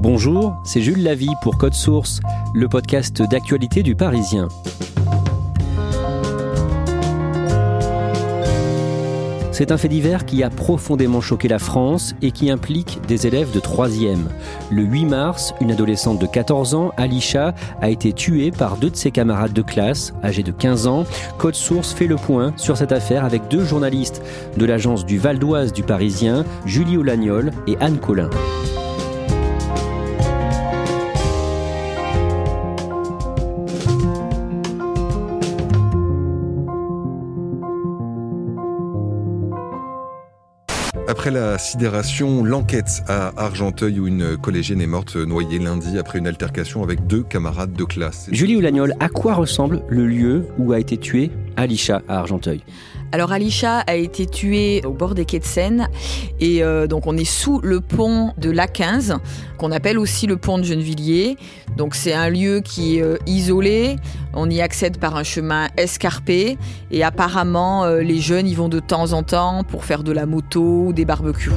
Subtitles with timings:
[0.00, 2.20] Bonjour, c'est Jules Lavie pour Code Source,
[2.54, 4.46] le podcast d'actualité du Parisien.
[9.50, 13.50] C'est un fait divers qui a profondément choqué la France et qui implique des élèves
[13.50, 14.18] de 3e.
[14.70, 18.96] Le 8 mars, une adolescente de 14 ans, Alisha, a été tuée par deux de
[18.96, 21.06] ses camarades de classe, âgés de 15 ans.
[21.38, 24.22] Code Source fait le point sur cette affaire avec deux journalistes
[24.56, 28.30] de l'agence du Val d'Oise du Parisien, Julie Olagnol et Anne Collin.
[41.18, 46.28] Après la sidération, l'enquête à Argenteuil où une collégienne est morte noyée lundi après une
[46.28, 48.28] altercation avec deux camarades de classe.
[48.30, 52.62] Julie Olagnol, à quoi ressemble le lieu où a été tuée Alisha à Argenteuil?
[53.10, 55.88] Alors Alisha a été tuée au bord des quais de Seine
[56.40, 59.18] et euh, donc on est sous le pont de l'A15
[59.56, 61.36] qu'on appelle aussi le pont de Gennevilliers.
[61.76, 63.96] Donc c'est un lieu qui est euh, isolé,
[64.34, 66.58] on y accède par un chemin escarpé
[66.90, 70.26] et apparemment euh, les jeunes y vont de temps en temps pour faire de la
[70.26, 71.50] moto ou des barbecues.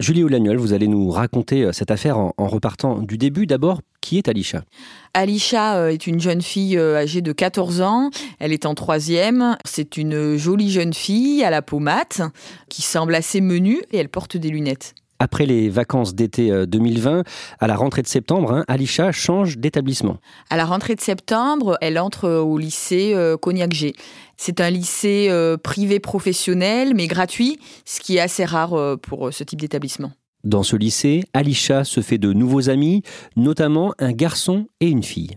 [0.00, 3.46] Julie Olagnol, vous allez nous raconter euh, cette affaire en, en repartant du début.
[3.46, 4.64] D'abord, qui est Alisha?
[5.12, 8.10] Alisha euh, est une jeune fille euh, âgée de 14 ans.
[8.38, 9.58] Elle est en troisième.
[9.66, 12.22] C'est une jolie jeune fille à la peau mate
[12.70, 14.94] qui semble assez menue et elle porte des lunettes.
[15.22, 17.24] Après les vacances d'été 2020,
[17.60, 20.16] à la rentrée de septembre, hein, Alisha change d'établissement.
[20.48, 23.94] À la rentrée de septembre, elle entre au lycée euh, Cognac-G.
[24.42, 29.28] C'est un lycée euh, privé professionnel, mais gratuit, ce qui est assez rare euh, pour
[29.28, 30.12] euh, ce type d'établissement.
[30.44, 33.02] Dans ce lycée, Alisha se fait de nouveaux amis,
[33.36, 35.36] notamment un garçon et une fille.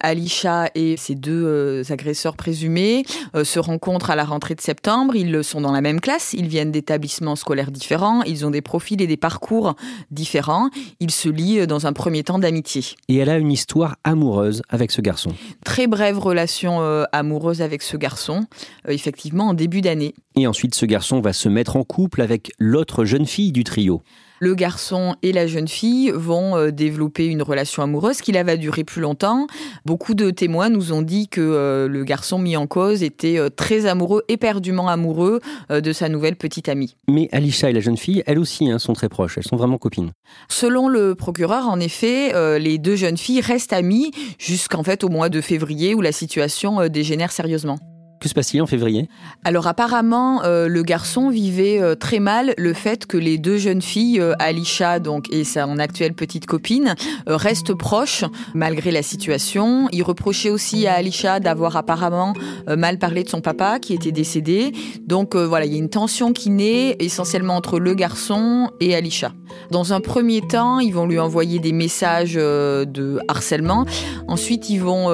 [0.00, 3.04] Alisha et ses deux euh, agresseurs présumés
[3.34, 5.14] euh, se rencontrent à la rentrée de septembre.
[5.16, 9.00] Ils sont dans la même classe, ils viennent d'établissements scolaires différents, ils ont des profils
[9.00, 9.74] et des parcours
[10.10, 10.68] différents.
[11.00, 12.82] Ils se lient euh, dans un premier temps d'amitié.
[13.08, 15.30] Et elle a une histoire amoureuse avec ce garçon.
[15.64, 18.46] Très brève relation euh, amoureuse avec ce garçon,
[18.88, 20.14] effectivement en début d'année.
[20.36, 24.02] Et ensuite, ce garçon va se mettre en couple avec l'autre jeune fille du trio.
[24.42, 28.56] Le garçon et la jeune fille vont euh, développer une relation amoureuse qui là va
[28.56, 29.46] durer plus longtemps.
[29.86, 33.50] Beaucoup de témoins nous ont dit que euh, le garçon mis en cause était euh,
[33.50, 35.38] très amoureux, éperdument amoureux
[35.70, 36.96] de sa nouvelle petite amie.
[37.08, 39.38] Mais Alisha et la jeune fille, elles aussi, hein, sont très proches.
[39.38, 40.10] Elles sont vraiment copines.
[40.48, 45.08] Selon le procureur, en effet, euh, les deux jeunes filles restent amies jusqu'en fait au
[45.08, 47.78] mois de février où la situation euh, dégénère sérieusement.
[48.22, 49.08] Que se passe-t-il en février?
[49.42, 53.82] Alors apparemment, euh, le garçon vivait euh, très mal le fait que les deux jeunes
[53.82, 56.94] filles, euh, Alisha donc et son actuelle petite copine,
[57.28, 58.24] euh, restent proches
[58.54, 59.88] malgré la situation.
[59.90, 62.32] Il reprochait aussi à Alisha d'avoir apparemment
[62.68, 64.70] mal parlé de son papa qui était décédé.
[65.04, 69.32] Donc voilà, il y a une tension qui naît essentiellement entre le garçon et Alisha.
[69.72, 73.84] Dans un premier temps, ils vont lui envoyer des messages de harcèlement.
[74.28, 75.10] Ensuite, ils vont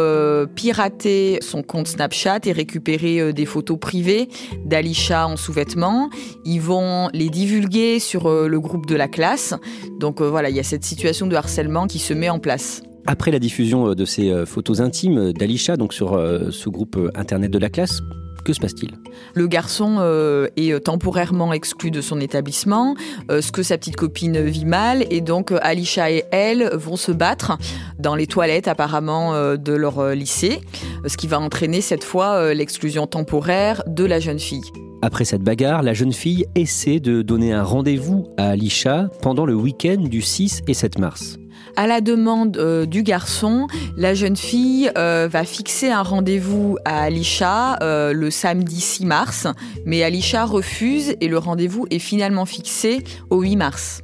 [0.55, 4.29] pirater son compte Snapchat et récupérer euh, des photos privées
[4.65, 6.11] d'Alisha en sous-vêtements.
[6.45, 9.55] Ils vont les divulguer sur euh, le groupe de la classe.
[9.99, 12.83] Donc euh, voilà, il y a cette situation de harcèlement qui se met en place.
[13.07, 16.11] Après la diffusion de ces photos intimes d'Alisha, donc sur
[16.51, 18.03] ce groupe internet de la classe,
[18.43, 18.99] que se passe-t-il?
[19.34, 22.94] Le garçon euh, est temporairement exclu de son établissement,
[23.31, 26.97] euh, ce que sa petite copine vit mal, et donc euh, Alisha et elle vont
[26.97, 27.59] se battre
[27.99, 30.60] dans les toilettes apparemment euh, de leur lycée,
[31.06, 34.65] ce qui va entraîner cette fois l'exclusion temporaire de la jeune fille.
[35.02, 39.55] Après cette bagarre, la jeune fille essaie de donner un rendez-vous à Alisha pendant le
[39.55, 41.38] week-end du 6 et 7 mars.
[41.76, 47.02] À la demande euh, du garçon, la jeune fille euh, va fixer un rendez-vous à
[47.02, 49.46] Alisha euh, le samedi 6 mars,
[49.84, 54.02] mais Alisha refuse et le rendez-vous est finalement fixé au 8 mars.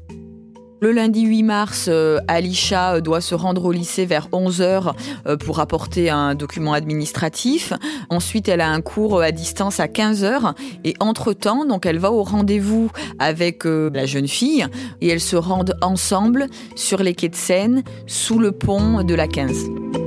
[0.84, 4.92] Le lundi 8 mars, euh, Alisha euh, doit se rendre au lycée vers 11h
[5.26, 7.72] euh, pour apporter un document administratif.
[8.10, 10.52] Ensuite, elle a un cours à distance à 15h
[10.84, 14.66] et entre-temps, donc elle va au rendez-vous avec la jeune fille
[15.00, 19.26] et elles se rendent ensemble sur les quais de Seine sous le pont de la
[19.26, 20.03] 15.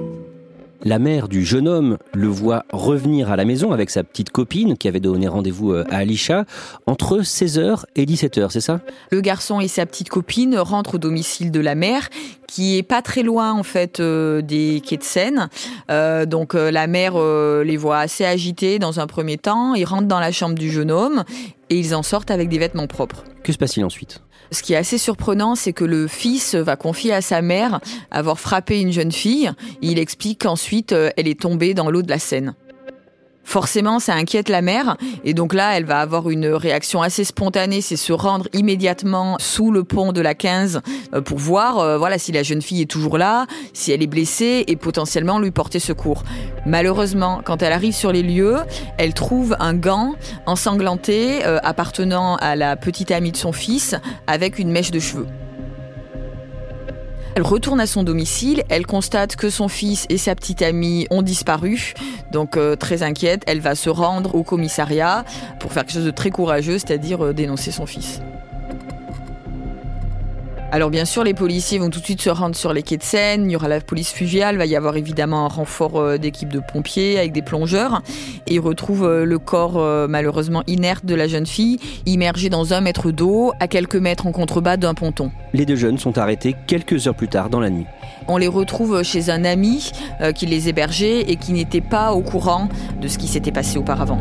[0.88, 4.78] La mère du jeune homme le voit revenir à la maison avec sa petite copine
[4.78, 6.46] qui avait donné rendez-vous euh, à Alisha
[6.86, 8.80] entre 16h et 17h, c'est ça?
[9.12, 12.08] Le garçon et sa petite copine rentrent au domicile de la mère
[12.48, 15.50] qui est pas très loin en fait euh, des quais de Seine.
[15.92, 19.76] Euh, donc la mère les voit assez agités dans un premier temps.
[19.76, 21.26] Ils rentrent dans la chambre du jeune homme
[21.70, 23.26] et ils en sortent avec des vêtements propres.
[23.44, 24.22] Que se passe-t-il ensuite?
[24.52, 27.80] Ce qui est assez surprenant, c'est que le fils va confier à sa mère
[28.12, 29.52] avoir frappé une jeune fille.
[29.82, 32.56] Il explique qu'ensuite, elle est tombée dans l'eau de la Seine
[33.48, 37.80] forcément ça inquiète la mère et donc là elle va avoir une réaction assez spontanée,
[37.80, 40.82] c'est se rendre immédiatement sous le pont de la 15
[41.14, 44.08] euh, pour voir euh, voilà si la jeune fille est toujours là, si elle est
[44.08, 46.24] blessée et potentiellement lui porter secours.
[46.66, 48.58] Malheureusement, quand elle arrive sur les lieux,
[48.98, 50.16] elle trouve un gant
[50.46, 53.96] ensanglanté euh, appartenant à la petite amie de son fils
[54.28, 55.28] avec une mèche de cheveux.
[57.38, 61.22] Elle retourne à son domicile, elle constate que son fils et sa petite amie ont
[61.22, 61.94] disparu,
[62.32, 65.24] donc euh, très inquiète, elle va se rendre au commissariat
[65.60, 68.22] pour faire quelque chose de très courageux, c'est-à-dire euh, dénoncer son fils.
[70.70, 73.04] Alors bien sûr, les policiers vont tout de suite se rendre sur les quais de
[73.04, 76.18] Seine, il y aura la police fluviale, il va y avoir évidemment un renfort euh,
[76.18, 78.02] d'équipe de pompiers avec des plongeurs,
[78.48, 82.74] et ils retrouvent euh, le corps euh, malheureusement inerte de la jeune fille, immergé dans
[82.74, 85.32] un mètre d'eau, à quelques mètres en contrebas d'un ponton.
[85.54, 87.86] Les deux jeunes sont arrêtés quelques heures plus tard dans la nuit.
[88.28, 89.92] On les retrouve chez un ami
[90.36, 92.68] qui les hébergeait et qui n'était pas au courant
[93.02, 94.20] de ce qui s'était passé auparavant.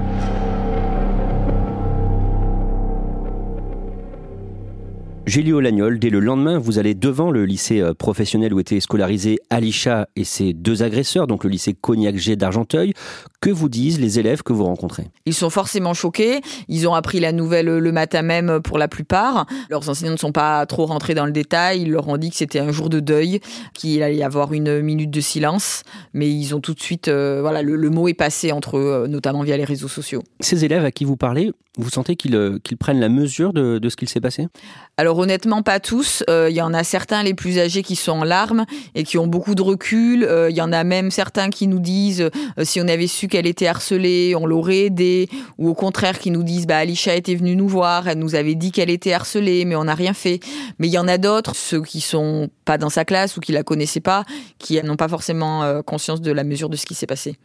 [5.26, 9.40] Gélio Lagnol, dès le lendemain, vous allez devant le lycée euh, professionnel où étaient scolarisés
[9.50, 12.92] Alisha et ses deux agresseurs, donc le lycée Cognac-G d'Argenteuil.
[13.40, 15.08] Que vous disent les élèves que vous rencontrez?
[15.26, 16.42] Ils sont forcément choqués.
[16.68, 19.46] Ils ont appris la nouvelle le matin même pour la plupart.
[19.68, 21.82] Leurs enseignants ne sont pas trop rentrés dans le détail.
[21.82, 23.40] Ils leur ont dit que c'était un jour de deuil,
[23.74, 25.82] qu'il allait y avoir une minute de silence.
[26.14, 29.08] Mais ils ont tout de suite, euh, voilà, le, mot est passé entre eux, euh,
[29.08, 30.22] notamment via les réseaux sociaux.
[30.38, 33.96] Ces élèves à qui vous parlez, vous sentez qu'ils euh, prennent la mesure de, ce
[33.96, 34.48] qu'il s'est passé?
[34.96, 36.24] Alors honnêtement, pas tous.
[36.28, 38.64] Il y en a certains, les plus âgés, qui sont en larmes
[38.94, 40.28] et qui ont beaucoup de recul.
[40.50, 42.30] Il y en a même certains qui nous disent,
[42.62, 45.28] si on avait su qu'elle était harcelée, on l'aurait aidée,
[45.58, 48.54] ou au contraire qui nous disent bah Alicia était venue nous voir, elle nous avait
[48.54, 50.40] dit qu'elle était harcelée, mais on n'a rien fait.
[50.78, 53.52] Mais il y en a d'autres, ceux qui sont pas dans sa classe ou qui
[53.52, 54.24] la connaissaient pas,
[54.58, 57.36] qui n'ont pas forcément euh, conscience de la mesure de ce qui s'est passé.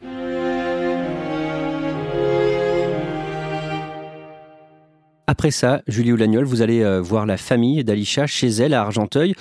[5.31, 9.33] Après ça, Julie Oulagnol, vous allez euh, voir la famille d'Alicia chez elle à Argenteuil.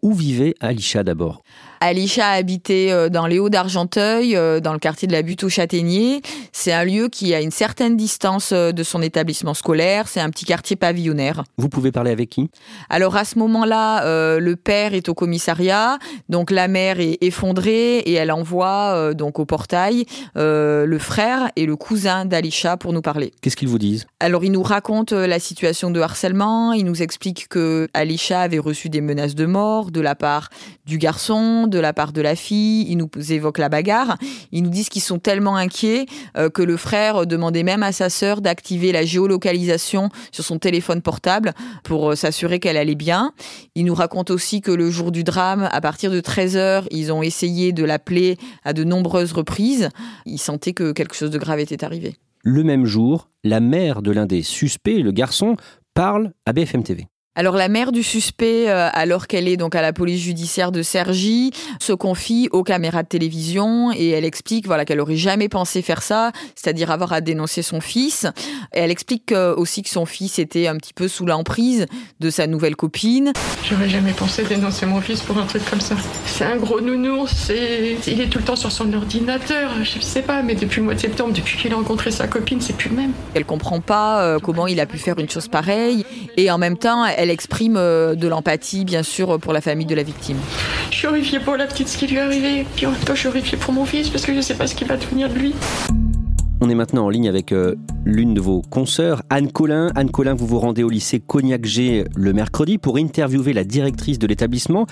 [0.00, 1.42] Où vivait Alicia d'abord?
[1.84, 5.50] Alicia habitait euh, dans les Hauts d'Argenteuil, euh, dans le quartier de la Butte au
[5.50, 6.22] Châtaignier.
[6.50, 10.08] C'est un lieu qui a une certaine distance euh, de son établissement scolaire.
[10.08, 11.44] C'est un petit quartier pavillonnaire.
[11.58, 12.48] Vous pouvez parler avec qui?
[12.88, 15.98] Alors à ce moment-là, le père est au commissariat,
[16.28, 20.04] donc la mère est effondrée et elle envoie donc au portail
[20.34, 23.32] le frère et le cousin d'Alicia pour nous parler.
[23.40, 24.06] Qu'est-ce qu'ils vous disent?
[24.20, 26.72] Alors ils nous racontent la situation de harcèlement.
[26.72, 30.50] Ils nous expliquent que Alicia avait reçu des menaces de mort de la part
[30.86, 34.16] du garçon, de la part de la fille, ils nous évoquent la bagarre,
[34.52, 36.06] ils nous disent qu'ils sont tellement inquiets
[36.36, 41.02] euh, que le frère demandait même à sa sœur d'activer la géolocalisation sur son téléphone
[41.02, 43.32] portable pour euh, s'assurer qu'elle allait bien.
[43.74, 47.22] Ils nous racontent aussi que le jour du drame, à partir de 13h, ils ont
[47.22, 49.88] essayé de l'appeler à de nombreuses reprises.
[50.26, 52.16] Ils sentaient que quelque chose de grave était arrivé.
[52.42, 55.56] Le même jour, la mère de l'un des suspects, le garçon,
[55.94, 57.06] parle à BFM TV.
[57.36, 60.82] Alors la mère du suspect, euh, alors qu'elle est donc à la police judiciaire de
[60.82, 61.50] Sergi,
[61.80, 66.00] se confie aux caméras de télévision et elle explique voilà qu'elle aurait jamais pensé faire
[66.00, 68.24] ça, c'est-à-dire avoir à dénoncer son fils.
[68.72, 71.86] Et elle explique aussi que son fils était un petit peu sous l'emprise
[72.20, 73.32] de sa nouvelle copine.
[73.68, 75.96] J'aurais jamais pensé dénoncer mon fils pour un truc comme ça.
[76.26, 77.96] C'est un gros nounours, c'est...
[78.06, 80.94] il est tout le temps sur son ordinateur, je sais pas, mais depuis le mois
[80.94, 83.12] de septembre, depuis qu'il a rencontré sa copine, c'est plus le même.
[83.34, 86.04] Elle comprend pas euh, comment il a pu faire une chose pareille
[86.36, 89.94] et en même temps, elle exprime euh, de l'empathie, bien sûr, pour la famille de
[89.94, 90.36] la victime.
[90.90, 92.66] Je suis horrifiée pour la petite, ce qui lui est arrivé.
[92.76, 94.66] Puis en même temps, je suis horrifiée pour mon fils parce que je sais pas
[94.66, 95.54] ce qui va devenir de lui.
[96.64, 97.74] On est maintenant en ligne avec euh,
[98.06, 99.90] l'une de vos consoeurs, Anne Collin.
[99.96, 104.26] Anne Collin, vous vous rendez au lycée Cognac-G le mercredi pour interviewer la directrice de
[104.26, 104.86] l'établissement.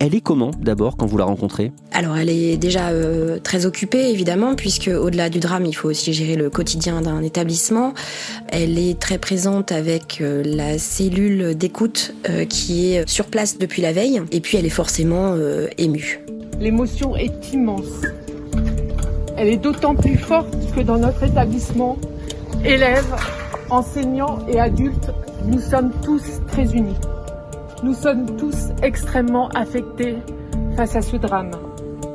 [0.00, 1.70] Elle est comment d'abord quand vous la rencontrez?
[1.92, 6.14] Alors elle est déjà euh, très occupée évidemment puisque au-delà du drame il faut aussi
[6.14, 7.92] gérer le quotidien d'un établissement.
[8.48, 12.14] Elle est très présente avec euh, la cellule d'écoute
[12.48, 15.34] qui est sur place depuis la veille et puis elle est forcément
[15.76, 16.20] émue.
[16.58, 17.84] L'émotion est immense.
[19.40, 21.96] Elle est d'autant plus forte que dans notre établissement,
[22.64, 23.14] élèves,
[23.70, 25.12] enseignants et adultes,
[25.44, 26.98] nous sommes tous très unis.
[27.84, 30.16] Nous sommes tous extrêmement affectés
[30.76, 31.52] face à ce drame.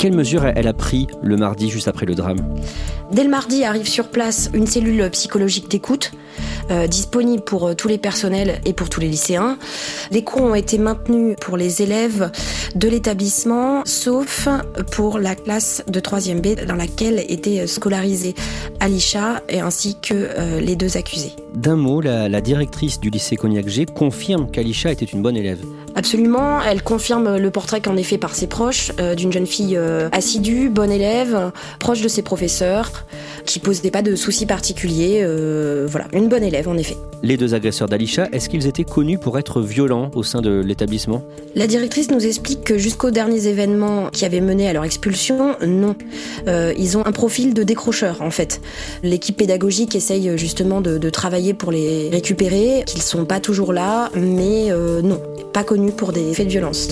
[0.03, 2.39] Quelle mesure elle a pris le mardi juste après le drame
[3.13, 6.11] Dès le mardi arrive sur place une cellule psychologique d'écoute
[6.71, 9.57] euh, disponible pour euh, tous les personnels et pour tous les lycéens.
[10.11, 12.31] Les cours ont été maintenus pour les élèves
[12.75, 14.49] de l'établissement, sauf
[14.91, 18.35] pour la classe de 3e B dans laquelle était scolarisée
[18.81, 21.31] Alisha et ainsi que euh, les deux accusés.
[21.55, 25.59] D'un mot, la, la directrice du lycée Cognac G confirme qu'Alisha était une bonne élève.
[25.95, 29.77] Absolument, elle confirme le portrait qu'en est fait par ses proches euh, d'une jeune fille
[29.77, 33.05] euh, assidue, bonne élève, proche de ses professeurs,
[33.53, 35.21] qui posait pas de soucis particuliers.
[35.21, 36.97] euh, voilà, une bonne élève en effet.
[37.21, 41.21] Les deux agresseurs d'Alisha, est-ce qu'ils étaient connus pour être violents au sein de l'établissement?
[41.53, 45.95] La directrice nous explique que jusqu'aux derniers événements qui avaient mené à leur expulsion, non.
[46.47, 48.59] Euh, ils ont un profil de décrocheur en fait.
[49.03, 54.09] L'équipe pédagogique essaye justement de, de travailler pour les récupérer, qu'ils sont pas toujours là,
[54.15, 55.21] mais euh, non,
[55.53, 56.89] pas connus pour des faits de violence.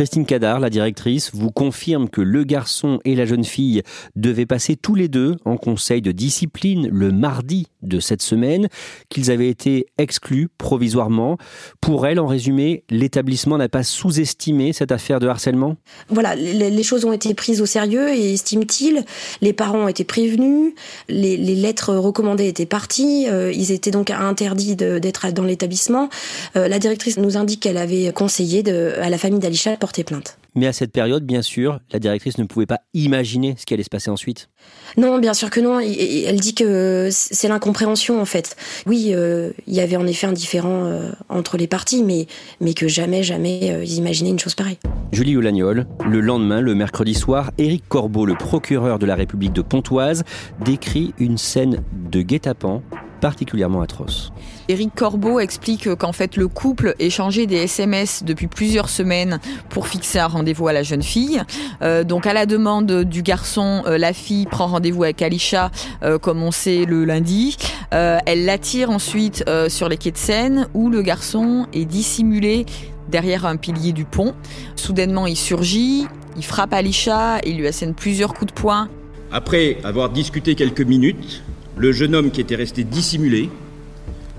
[0.00, 3.82] Christine Cadar, la directrice, vous confirme que le garçon et la jeune fille
[4.16, 8.68] devaient passer tous les deux en conseil de discipline le mardi de cette semaine,
[9.10, 11.36] qu'ils avaient été exclus provisoirement.
[11.82, 15.76] Pour elle, en résumé, l'établissement n'a pas sous-estimé cette affaire de harcèlement?
[16.08, 19.04] Voilà, les, choses ont été prises au sérieux et estime-t-il,
[19.42, 20.72] les parents ont été prévenus,
[21.10, 26.08] les, lettres recommandées étaient parties, euh, ils étaient donc interdits d'être dans l'établissement.
[26.56, 28.64] Euh, la directrice nous indique qu'elle avait conseillé
[28.98, 30.38] à la famille d'Alisha porter plainte.
[30.54, 33.82] Mais à cette période, bien sûr, la directrice ne pouvait pas imaginer ce qui allait
[33.82, 34.48] se passer ensuite.
[34.96, 35.80] Non, bien sûr que non.
[35.80, 38.56] Elle dit que c'est l'incompréhension en fait.
[38.86, 42.26] Oui, euh, il y avait en effet un différent euh, entre les parties, mais,
[42.60, 44.78] mais que jamais, jamais euh, ils imaginaient une chose pareille.
[45.10, 49.62] Julie Olagnol, le lendemain, le mercredi soir, Éric Corbeau, le procureur de la République de
[49.62, 50.22] Pontoise,
[50.64, 52.82] décrit une scène de guet-apens
[53.20, 54.32] particulièrement atroce.
[54.68, 60.18] Éric Corbeau explique qu'en fait le couple échangeait des SMS depuis plusieurs semaines pour fixer
[60.18, 61.42] un rendez-vous à la jeune fille.
[61.82, 65.70] Euh, donc à la demande du garçon, euh, la fille prend rendez-vous avec Alisha,
[66.02, 67.56] euh, comme on sait le lundi.
[67.92, 72.66] Euh, elle l'attire ensuite euh, sur les quais de Seine où le garçon est dissimulé
[73.08, 74.34] derrière un pilier du pont.
[74.76, 78.88] Soudainement il surgit, il frappe Alisha, il lui assène plusieurs coups de poing
[79.32, 81.42] Après avoir discuté quelques minutes,
[81.76, 83.50] le jeune homme qui était resté dissimulé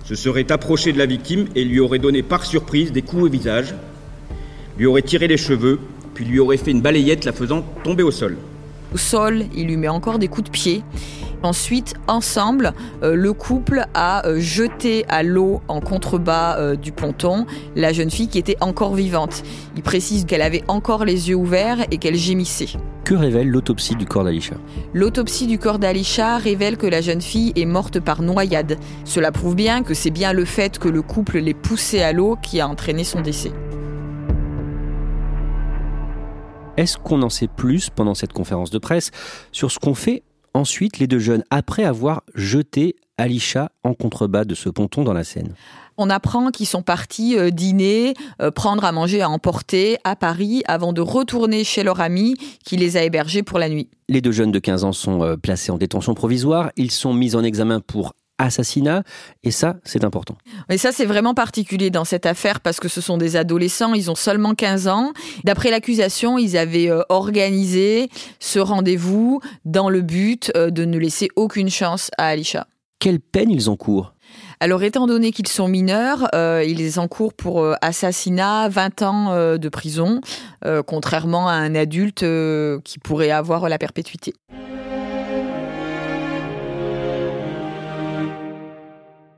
[0.03, 3.29] se serait approché de la victime et lui aurait donné par surprise des coups au
[3.29, 3.73] visage,
[4.77, 5.79] lui aurait tiré les cheveux,
[6.13, 8.37] puis lui aurait fait une balayette la faisant tomber au sol.
[8.93, 10.83] au sol, il lui met encore des coups de pied.
[11.43, 17.47] Ensuite, ensemble, euh, le couple a euh, jeté à l'eau en contrebas euh, du ponton
[17.75, 19.41] la jeune fille qui était encore vivante.
[19.75, 22.77] Il précise qu'elle avait encore les yeux ouverts et qu'elle gémissait.
[23.03, 24.55] Que révèle l'autopsie du corps d'Alisha
[24.93, 28.77] L'autopsie du corps d'Alisha révèle que la jeune fille est morte par noyade.
[29.05, 32.37] Cela prouve bien que c'est bien le fait que le couple l'ait poussée à l'eau
[32.41, 33.51] qui a entraîné son décès.
[36.77, 39.11] Est-ce qu'on en sait plus pendant cette conférence de presse
[39.51, 44.55] sur ce qu'ont fait ensuite les deux jeunes après avoir jeté Alisha en contrebas de
[44.55, 45.53] ce ponton dans la Seine?
[46.03, 50.63] On apprend qu'ils sont partis euh, dîner, euh, prendre à manger à emporter à Paris
[50.65, 52.33] avant de retourner chez leur ami
[52.65, 53.87] qui les a hébergés pour la nuit.
[54.09, 56.71] Les deux jeunes de 15 ans sont euh, placés en détention provisoire.
[56.75, 59.03] Ils sont mis en examen pour assassinat.
[59.43, 60.39] Et ça, c'est important.
[60.69, 64.09] Mais ça, c'est vraiment particulier dans cette affaire parce que ce sont des adolescents, ils
[64.09, 65.13] ont seulement 15 ans.
[65.43, 72.09] D'après l'accusation, ils avaient organisé ce rendez-vous dans le but de ne laisser aucune chance
[72.17, 72.65] à Alisha.
[72.97, 74.15] Quelle peine ils encourent
[74.63, 79.57] Alors, étant donné qu'ils sont mineurs, euh, ils encourent pour euh, assassinat 20 ans euh,
[79.57, 80.21] de prison,
[80.85, 82.23] contrairement à un adulte
[82.83, 84.35] qui pourrait avoir la perpétuité.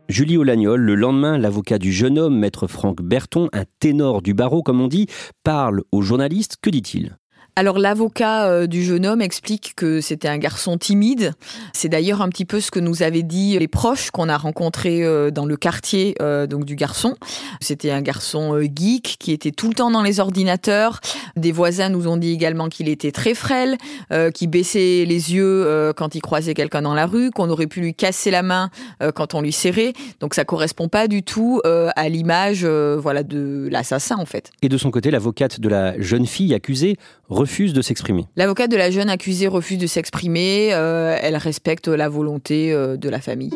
[0.10, 4.62] Julie Olagnol, le lendemain, l'avocat du jeune homme, maître Franck Berton, un ténor du barreau
[4.62, 5.08] comme on dit,
[5.46, 6.58] parle aux journalistes.
[6.62, 7.16] Que dit-il?
[7.56, 11.34] Alors l'avocat euh, du jeune homme explique que c'était un garçon timide.
[11.72, 15.04] C'est d'ailleurs un petit peu ce que nous avaient dit les proches qu'on a rencontrés
[15.04, 17.16] euh, dans le quartier euh, donc du garçon.
[17.62, 21.00] C'était un garçon geek qui était tout le temps dans les ordinateurs.
[21.36, 23.78] Des voisins nous ont dit également qu'il était très frêle,
[24.34, 27.94] qui baissait les yeux quand il croisait quelqu'un dans la rue, qu'on aurait pu lui
[27.94, 28.70] casser la main
[29.16, 29.94] quand on lui serrait.
[30.20, 34.52] Donc ça correspond pas du tout à l'image voilà de l'assassin en fait.
[34.62, 36.98] Et de son côté, l'avocate de la jeune fille accusée
[37.34, 38.26] refuse de s'exprimer.
[38.36, 40.70] L'avocate de la jeune accusée refuse de s'exprimer.
[40.74, 43.52] euh, elle respecte la volonté euh, de la famille.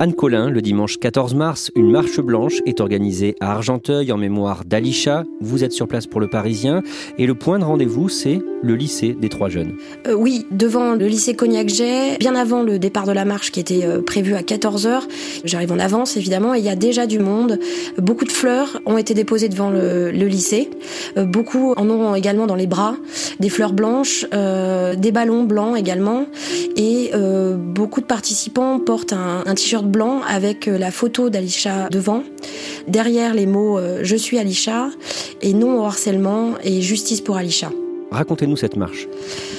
[0.00, 4.64] Anne Collin, le dimanche 14 mars, une marche blanche est organisée à Argenteuil en mémoire
[4.64, 5.22] d'Alisha.
[5.40, 6.82] Vous êtes sur place pour le Parisien
[7.16, 9.74] et le point de rendez-vous, c'est le lycée des trois jeunes.
[10.08, 13.84] Euh, oui, devant le lycée Cognac-Jet, bien avant le départ de la marche qui était
[13.84, 15.02] euh, prévu à 14h.
[15.44, 17.60] J'arrive en avance évidemment et il y a déjà du monde.
[17.98, 20.70] Beaucoup de fleurs ont été déposées devant le, lycée.
[21.16, 22.96] Euh, beaucoup en ont également dans les bras,
[23.38, 26.26] des fleurs blanches, des ballons blancs également.
[26.76, 27.10] Et
[27.56, 32.22] beaucoup de participants portent un, un t-shirt blanc avec la photo d'Alisha devant.
[32.88, 34.88] Derrière les mots Je suis Alisha
[35.42, 37.70] et non au harcèlement et justice pour Alisha.
[38.10, 39.08] Racontez-nous cette marche.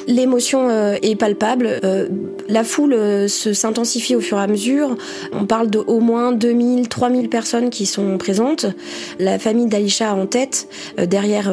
[0.07, 1.79] L'émotion euh, est palpable.
[1.83, 2.07] Euh,
[2.47, 4.95] la foule euh, se s'intensifie au fur et à mesure.
[5.33, 8.67] On parle de au moins 2000, 3000 personnes qui sont présentes.
[9.19, 11.51] La famille d'Alisha en tête, derrière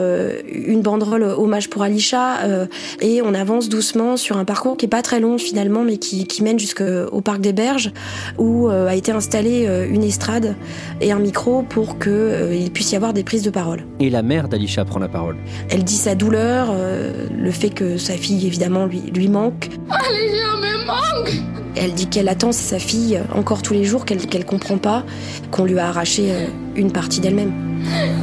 [0.52, 2.66] une banderole hommage pour Alisha.
[3.00, 6.26] et on avance doucement sur un parcours qui est pas très long finalement, mais qui,
[6.26, 7.92] qui mène jusqu'au parc des Berges,
[8.38, 10.54] où a été installée une estrade
[11.00, 13.84] et un micro pour qu'il puisse y avoir des prises de parole.
[14.00, 15.36] Et la mère d'Alisha prend la parole.
[15.70, 19.68] Elle dit sa douleur, le fait que sa fille évidemment lui, lui manque.
[19.90, 20.30] Allez,
[20.60, 21.32] me manque
[21.76, 25.04] Elle dit qu'elle attend sa fille encore tous les jours, qu'elle qu'elle comprend pas,
[25.50, 26.46] qu'on lui a arraché euh,
[26.76, 27.52] une partie d'elle-même.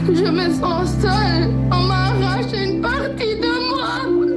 [0.08, 1.52] Je me sens seule.
[1.72, 4.30] On m'a arraché une partie de moi.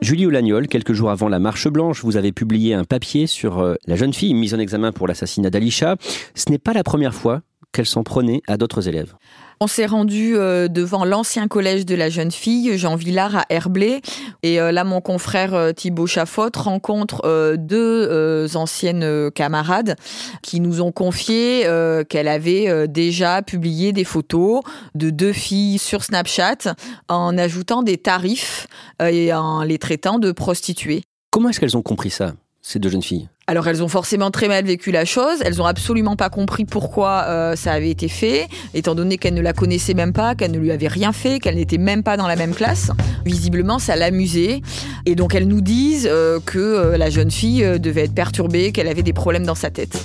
[0.00, 3.74] Julie Olagnol, quelques jours avant la Marche Blanche, vous avez publié un papier sur euh,
[3.86, 5.96] la jeune fille mise en examen pour l'assassinat d'Alisha.
[6.34, 7.42] Ce n'est pas la première fois
[7.72, 9.14] qu'elle s'en prenait à d'autres élèves.
[9.62, 14.02] On s'est rendu euh, devant l'ancien collège de la jeune fille, Jean Villard à Herblay.
[14.42, 19.94] Et euh, là, mon confrère euh, Thibaut Chaffot rencontre deux anciennes camarades
[20.42, 21.64] qui nous ont confié
[22.08, 24.62] qu'elle avait déjà publié des photos
[24.96, 26.74] de deux filles sur Snapchat
[27.08, 28.66] en ajoutant des tarifs
[29.00, 31.02] et en les traitant de prostituées.
[31.30, 33.28] Comment est-ce qu'elles ont compris ça ces deux jeunes filles?
[33.46, 37.24] Alors elles ont forcément très mal vécu la chose, elles ont absolument pas compris pourquoi
[37.26, 40.58] euh, ça avait été fait, étant donné qu'elles ne la connaissaient même pas, qu'elles ne
[40.58, 42.90] lui avaient rien fait, qu'elles n'étaient même pas dans la même classe.
[43.24, 44.62] Visiblement ça l'amusait
[45.06, 48.88] et donc elles nous disent euh, que euh, la jeune fille devait être perturbée, qu'elle
[48.88, 49.98] avait des problèmes dans sa tête.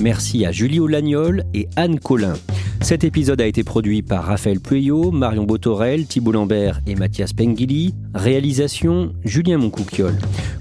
[0.00, 2.34] Merci à Julie Olagnol et Anne Collin.
[2.82, 7.94] Cet épisode a été produit par Raphaël Pueyo, Marion Botorel, Thibault Lambert et Mathias Pengili.
[8.14, 10.14] Réalisation Julien Moncouquiol.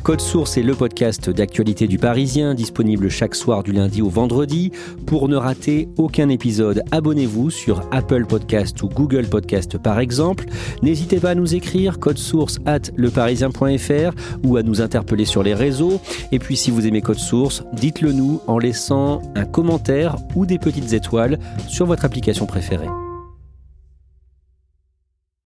[0.04, 4.72] Code Source est le podcast d'actualité du Parisien, disponible chaque soir du lundi au vendredi.
[5.08, 10.46] Pour ne rater aucun épisode, abonnez-vous sur Apple Podcast ou Google Podcast par exemple.
[10.84, 14.14] N'hésitez pas à nous écrire code source at leparisien.fr
[14.44, 16.00] ou à nous interpeller sur les réseaux.
[16.32, 20.60] Et puis si vous aimez Code Source, dites-le nous en laissant un commentaire ou des
[20.60, 22.90] petites étoiles sur votre application préférée.